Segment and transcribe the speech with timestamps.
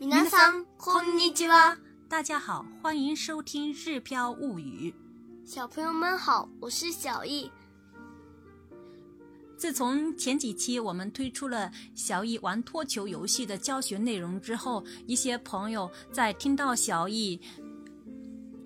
[0.00, 1.76] 皆さんこんにちは。
[2.08, 4.90] 大家好，欢迎收听《日飘物语》。
[5.50, 7.50] 小朋友们好，我是小易。
[9.56, 17.40] 自从前几期我们推出了小易玩脱球游戏的教学内容之后，一些朋友在听到小易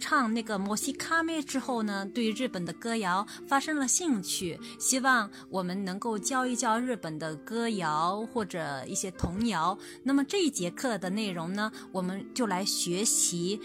[0.05, 9.79] 唱那个《摩西卡梅》之后呢，对日本的歌谣发生了兴趣，希望我们能够教一教日本的歌谣或者一些童谣。
[10.03, 13.61] 那么这一节课的内容呢，我们就来学习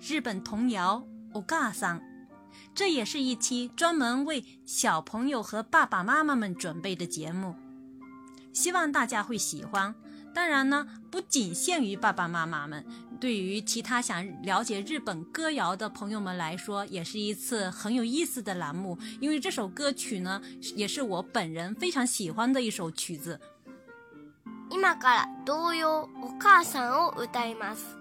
[0.00, 1.06] 日本童谣《
[1.38, 2.00] お母さん》。
[2.74, 7.54] 这也是一期专门为小朋友和爸爸妈妈们准备的节目，
[8.52, 9.94] 希望大家会喜欢。
[10.34, 12.84] 当然呢，不仅限于爸爸妈妈们，
[13.18, 18.98] 对于其他想了解日本歌谣的朋友们来说，也是一次很有意思的栏目。
[19.20, 20.40] 因为这首歌曲呢，
[20.74, 23.40] 也是我本人非常喜欢的一首曲子。
[24.68, 27.99] 今から童謡お母さんを歌います。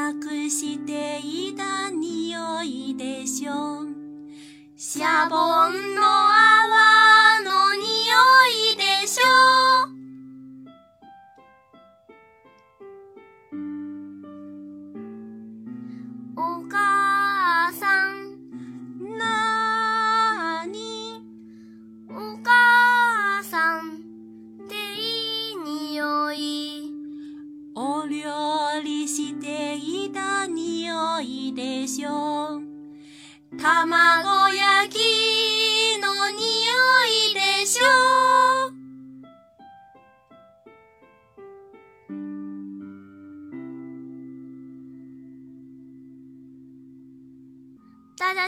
[0.00, 3.88] 託していた匂いでしょう。
[4.74, 5.36] シャボ
[5.68, 6.00] ンの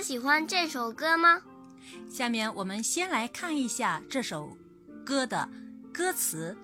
[0.07, 1.41] 喜欢这首歌吗？
[2.09, 4.57] 下面我们先来看一下这首
[5.06, 5.50] 歌的
[5.94, 6.56] 歌词，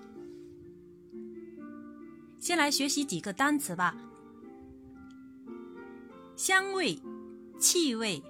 [2.40, 3.94] 先来学习几个单词吧。
[6.36, 6.98] 香味、
[7.60, 8.22] 气味、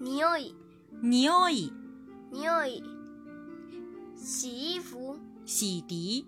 [0.00, 0.54] 匂い、
[1.02, 1.72] 匂い、
[2.30, 2.82] 匂い。
[4.16, 6.24] 洗衣服、洗涤、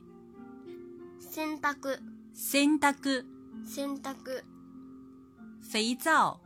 [1.20, 2.00] 洗濯、
[2.34, 3.24] 洗濯、
[3.64, 4.42] 洗濯。
[5.62, 6.40] 肥皂、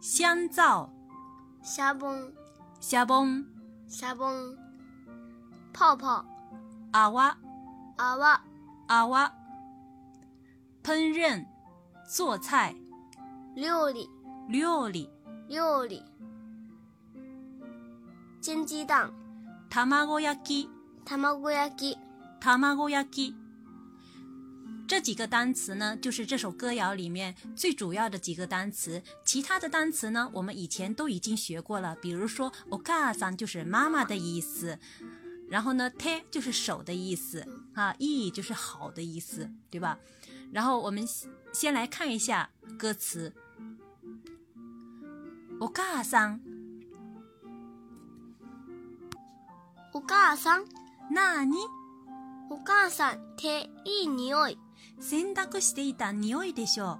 [0.00, 0.90] 香皂、
[1.68, 2.32] シャボン、
[2.80, 3.46] シャボン、
[3.88, 4.56] シャボン。
[5.72, 6.24] 泡泡、
[6.92, 7.36] 泡、
[7.96, 8.42] 泡、
[8.88, 9.32] 泡。
[10.82, 11.44] 烹饪、
[12.06, 12.74] 做菜、
[13.56, 14.08] 料理、
[14.50, 15.10] 料理、
[15.48, 16.02] 料理。
[18.42, 19.10] 煎鸡蛋、
[19.70, 20.68] 卵焼き、
[21.04, 21.98] 卵焼き。
[22.40, 23.34] 卵焼き。
[24.88, 29.02] 这几个单词呢，就是这首歌谣里面最主要的几个单词。
[29.24, 31.96] 其他的单词呢，我们以前都已经学过了。
[31.96, 34.78] 比如说，お母さん就是妈妈的意思，
[35.48, 39.98] 然后呢，手就是手的意思，啊，いい就是好的意思，对吧？
[40.52, 41.04] 然后我们
[41.52, 43.32] 先来看一下歌词。
[45.60, 46.40] お母さん、
[49.92, 50.66] お母さん、
[51.10, 51.56] なに
[52.50, 54.58] お母さんっていい匂い。
[54.99, 56.99] 洗濯していた匂いでしょ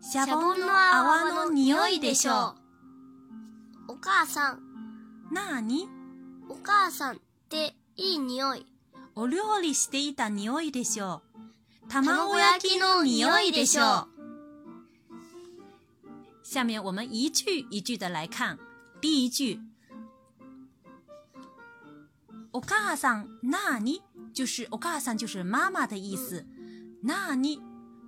[0.00, 0.04] う。
[0.04, 2.54] シャボンの泡泡のの匂匂いいでしょ
[3.88, 3.92] う。
[3.92, 4.58] お母さん、
[5.30, 5.34] う。
[5.34, 5.88] なに？
[6.48, 8.66] お母さんっていい匂い。
[9.14, 11.88] お料理していた匂いでしょう。
[11.88, 14.08] 卵卵焼きの匂いでしょう。
[16.44, 18.58] 下面我们一句一句的来看。
[19.00, 19.58] 第一句，
[22.52, 24.00] お母さんなに？
[24.32, 26.44] 就是お母さん就是妈妈的意思，
[27.05, 27.59] 那に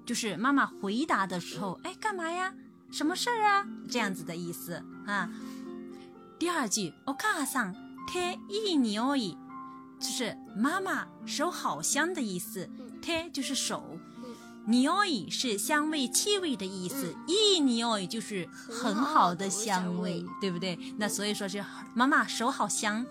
[0.06, 2.54] 就是妈妈回答的时候，哎，干嘛呀？
[2.92, 3.66] 什么事儿啊？
[3.90, 5.30] 这样子的意思啊。
[6.38, 7.74] 第二句，お母さん
[8.08, 9.38] 手いい匂い，
[10.00, 12.70] 就是妈妈手好香的意思。
[13.02, 13.98] 手就是手，
[14.68, 17.16] 匂い是香味、气味的意思。
[17.28, 20.78] いい匂い就是很好的香味，对不对？
[20.98, 21.64] 那所以说是
[21.96, 23.06] 妈妈手好香。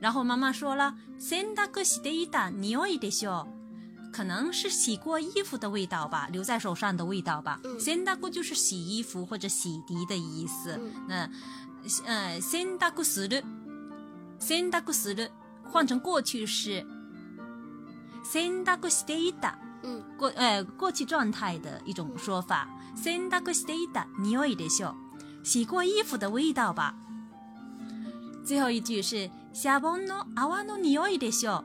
[0.00, 3.57] 然后妈妈说了，洗濯していた匂いでしょう。
[4.12, 7.60] 可能是洗过衣服的味道吧，留在手上的味道吧。
[7.64, 10.78] 嗯洗濯就是洗衣服或者洗涤的意思。
[10.80, 11.30] 嗯那
[12.06, 13.42] 呃，洗濯する，
[14.38, 15.30] 洗濯する
[15.64, 16.86] 换成过去式，
[18.24, 22.68] 洗濯していた嗯，过呃过去状态的一种说法。
[22.96, 24.94] 洗濯していた匂いでしょう，
[25.44, 26.94] 洗过衣服的味道吧。
[28.44, 31.64] 最后一句是 シャボンの泡の匂いでしょ。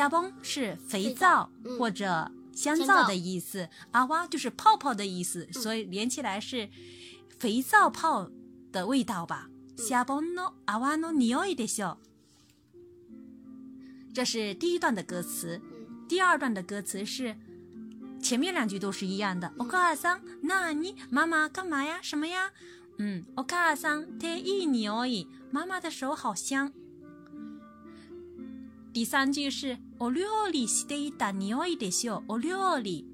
[0.00, 6.68] ャボン是肥皂嗯或者香香皂皂的意思，阿哇就是泡泡的意思，所以连起来是
[7.38, 8.30] 肥皂泡
[8.72, 9.48] 的味道吧。
[9.76, 11.96] シャボンの泡の匂いでしょ。
[14.12, 17.36] 这是第一段的歌词，嗯第二段的歌词是
[18.20, 19.50] 前面两句都是一样的。
[19.56, 20.96] お母さん、なに？
[21.08, 22.00] 妈妈干嘛呀？
[22.02, 22.50] 什么呀？
[22.98, 25.26] 嗯，お母さん、手いい匂い。
[25.50, 26.72] 妈妈的手好香。
[28.94, 32.22] 第三句是お料理していた匂いでしょ。
[32.26, 33.06] お料理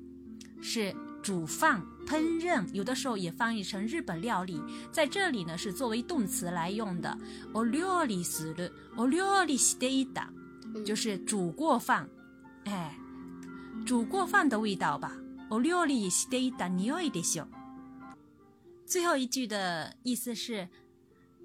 [0.62, 4.60] 是煮饭、烹饪，有的时候也翻译成日本料理。
[4.90, 7.18] 在这里呢，是作为动词来用的。
[7.52, 10.28] お料理する、お料理していた。
[10.74, 12.06] 嗯就是煮过饭，
[12.64, 12.94] 哎，
[13.84, 15.12] 煮过饭的味道吧。
[15.48, 17.46] お料理していた匂いでしょ。
[18.86, 20.68] 最后一句的意思是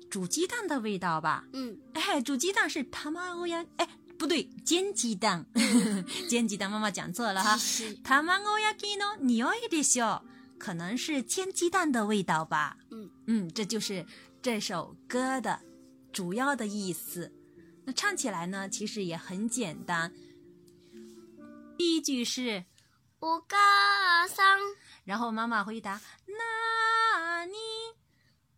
[0.10, 1.44] 煮鸡蛋的味道吧？
[1.54, 5.46] 嗯哎，煮鸡蛋是卵焼，哎， 不对，煎鸡蛋，
[6.30, 7.58] 煎鸡蛋，妈妈讲错了哈。
[7.58, 10.22] 是卵焼きの匂いでしょ，
[10.60, 12.78] 可能是煎鸡蛋的味道吧。
[12.92, 14.06] 嗯嗯，这就是
[14.42, 15.60] 这首歌的
[16.14, 17.32] 主要的意思。
[17.84, 20.14] 那唱起来呢，其实也很简单。
[21.78, 22.64] 第一句是，
[23.22, 27.56] お母さん然后妈妈回答那你，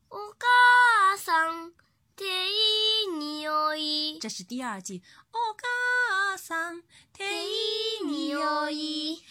[0.09, 1.71] お母さん
[2.17, 2.76] 手い
[3.07, 5.01] い匂い这是第二句。
[5.31, 6.81] お母さん
[7.13, 7.47] 手い
[8.03, 9.21] い匂い，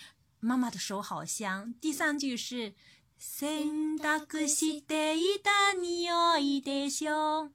[0.41, 1.75] 妈妈的手好香。
[1.81, 2.75] 第三句是
[3.19, 7.51] 洗濯していた匂いでしょ。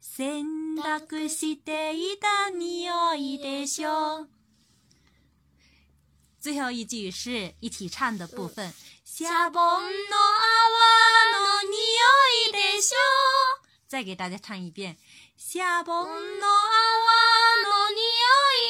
[0.00, 0.44] 洗
[0.76, 4.26] 濯していた匂いでしょ。
[6.40, 8.72] 最后一句是一起唱的部分。
[9.04, 9.80] シシャボンの泡
[11.32, 11.72] の匂
[12.50, 12.96] いでしょ
[13.88, 14.96] 再给大家唱一遍。
[15.40, 16.16] シャボンの泡
[17.64, 17.96] の匂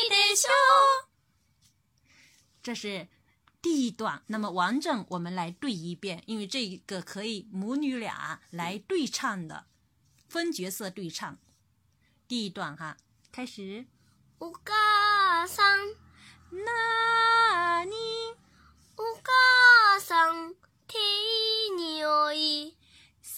[0.06, 0.50] いでしょ
[2.62, 3.08] 这是
[3.62, 9.66] 第一段，那么完整我们来对一遍，因为这个可以母女俩来对唱的，
[10.28, 11.38] 分角色对唱。
[12.28, 12.96] 第一段哈，
[13.32, 13.86] 开始。
[14.38, 15.94] お母さん
[16.50, 17.92] 那你
[18.96, 20.56] お母さん手いい匂い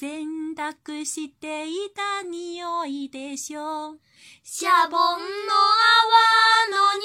[0.03, 3.99] 洗濯していた匂いでしょう。
[4.43, 5.17] シャボンの泡
[6.69, 7.01] の匂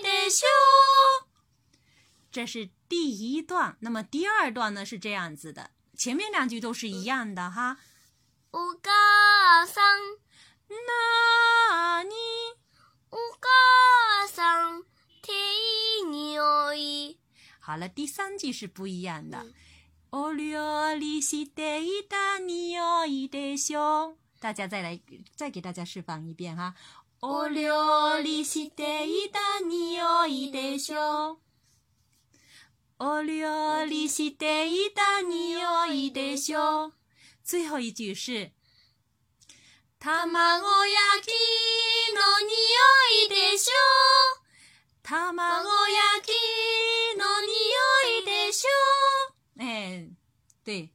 [0.00, 0.46] いでしょ
[2.30, 7.78] 这是第一段，那么第二段呢是这样子的，前面两句都是一样的哈。
[8.52, 10.18] お母さん
[10.68, 12.12] 那你
[13.08, 14.84] お母さん
[15.22, 15.32] 手
[16.10, 17.16] 匂い
[17.60, 19.54] 好了，第三句是不一样的嗯。
[20.12, 24.16] お料理していた匂いでしょう。
[24.40, 25.00] 大家再来，
[25.36, 26.74] 再给大家示范一遍哈。
[27.22, 31.38] お料理していた匂いでしょう。
[32.98, 36.92] お料理していた匂いでしょう。
[37.44, 38.52] 最后一句是
[39.98, 41.28] 卵焼き
[42.14, 42.54] の匂
[43.26, 43.72] いでしょ
[45.02, 46.30] 卵卵焼き
[47.18, 47.50] の匂
[48.20, 49.29] いでしょ
[49.59, 50.09] 哎，
[50.63, 50.91] 对。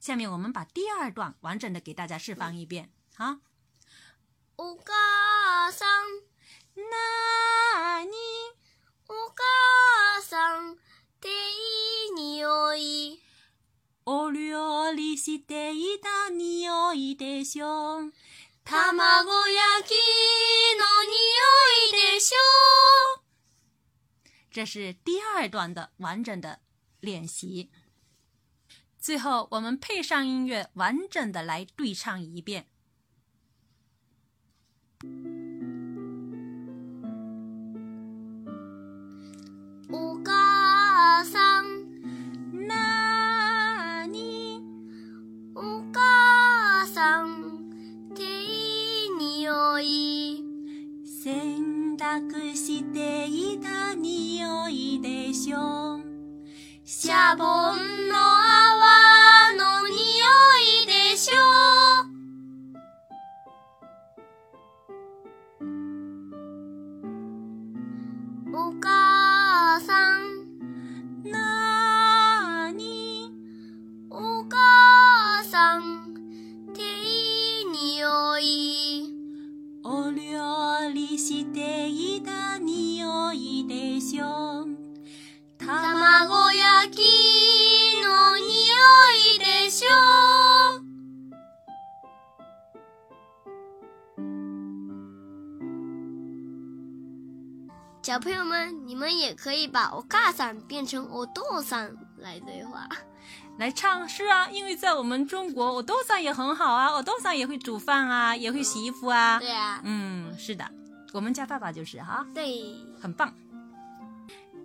[0.00, 3.40] 下面我们把第二段完整的给大家示范一遍啊。
[4.56, 6.22] お母さん
[6.74, 8.10] 那你
[9.06, 10.76] お母さん
[11.20, 11.32] 手い
[12.08, 13.20] い匂い
[14.06, 18.12] お料理していた匂いでしょう。
[18.64, 19.92] 卵焼き
[20.78, 21.12] の匂
[21.88, 23.20] いでしょ
[24.53, 26.59] 这是第二段的完整的
[26.99, 27.71] 练习。
[28.99, 32.67] 最后，我们配上音乐，完整的来对唱一遍。
[39.89, 40.31] 五个
[57.53, 58.02] 嗯
[98.02, 102.88] 小朋友们，你们也可以把お母さん变成お父さん来对话。
[103.58, 109.38] 来唱是啊，因为在我们中国，我豆上也很好啊，我豆上也会煮饭啊，也会洗衣服啊。
[109.40, 110.64] 对啊，嗯，是的，
[111.12, 113.34] 我们家爸爸就是哈，对，很棒。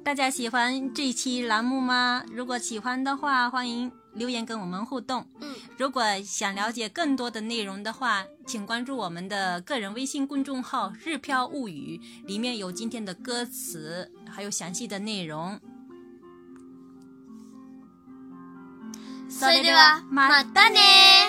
[0.08, 2.24] 大家喜欢这一期栏目吗？
[2.32, 5.26] 如果喜欢的话，欢迎留言跟我们互动。
[5.40, 15.60] 嗯，如果想了解更多的内容的话，请关注我们的个人微信公众号“日飘物语”，里面有今天的歌词，还有详细的内容。
[19.30, 21.27] それではまたね